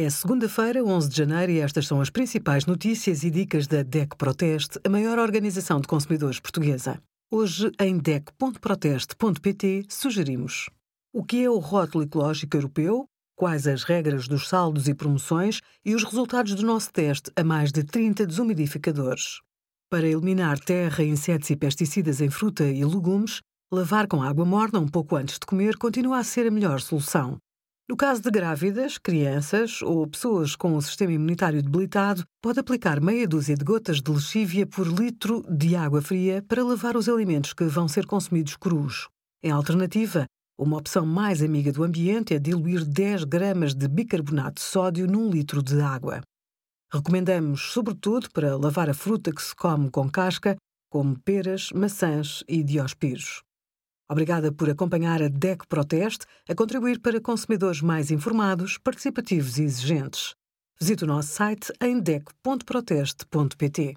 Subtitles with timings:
[0.00, 4.14] É segunda-feira, 11 de janeiro, e estas são as principais notícias e dicas da DEC
[4.16, 7.02] Proteste, a maior organização de consumidores portuguesa.
[7.28, 10.70] Hoje, em DEC.proteste.pt, sugerimos
[11.12, 13.06] o que é o rótulo ecológico europeu,
[13.36, 17.72] quais as regras dos saldos e promoções e os resultados do nosso teste a mais
[17.72, 19.40] de 30 desumidificadores.
[19.90, 23.40] Para eliminar terra, insetos e pesticidas em fruta e legumes,
[23.72, 27.40] lavar com água morna um pouco antes de comer continua a ser a melhor solução.
[27.90, 33.26] No caso de grávidas, crianças ou pessoas com o sistema imunitário debilitado, pode aplicar meia
[33.26, 37.64] dúzia de gotas de lexívia por litro de água fria para lavar os alimentos que
[37.64, 39.08] vão ser consumidos crus.
[39.42, 40.26] Em alternativa,
[40.60, 45.30] uma opção mais amiga do ambiente é diluir 10 gramas de bicarbonato de sódio num
[45.30, 46.20] litro de água.
[46.92, 50.56] Recomendamos, sobretudo, para lavar a fruta que se come com casca,
[50.90, 53.42] como peras, maçãs e diospiros.
[54.10, 60.34] Obrigada por acompanhar a DEC Proteste a contribuir para consumidores mais informados, participativos e exigentes.
[60.80, 63.96] Visite o nosso site em dec.proteste.pt.